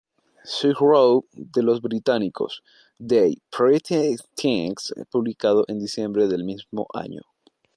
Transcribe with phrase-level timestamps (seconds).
[0.43, 2.63] Sorrow" de los británicos
[2.97, 7.21] The Pretty Things, publicado en diciembre del mismo año.